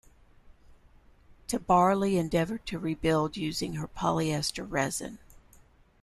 [1.47, 5.19] Tabarly endeavoured to rebuild her using polyester resin.